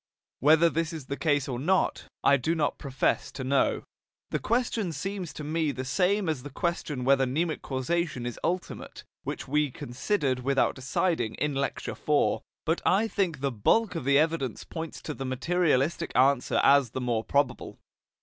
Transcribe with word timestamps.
Whether 0.39 0.67
this 0.71 0.93
is 0.93 1.05
the 1.05 1.15
case 1.15 1.47
or 1.47 1.59
not, 1.59 2.05
I 2.23 2.35
do 2.35 2.55
not 2.55 2.79
profess 2.79 3.31
to 3.33 3.43
know. 3.43 3.83
The 4.31 4.39
question 4.39 4.91
seems 4.93 5.31
to 5.33 5.43
me 5.43 5.71
the 5.71 5.85
same 5.85 6.27
as 6.27 6.41
the 6.41 6.49
question 6.49 7.03
whether 7.03 7.27
mnemic 7.27 7.61
causation 7.61 8.25
is 8.25 8.39
ultimate, 8.43 9.03
which 9.21 9.47
we 9.47 9.69
considered 9.69 10.39
without 10.39 10.73
deciding 10.73 11.35
in 11.35 11.53
Lecture 11.53 11.91
IV. 11.91 12.39
But 12.65 12.81
I 12.83 13.07
think 13.07 13.41
the 13.41 13.51
bulk 13.51 13.93
of 13.93 14.03
the 14.05 14.17
evidence 14.17 14.63
points 14.63 15.03
to 15.03 15.13
the 15.13 15.23
materialistic 15.23 16.11
answer 16.15 16.59
as 16.63 16.89
the 16.89 17.01
more 17.01 17.23
probable. 17.23 17.77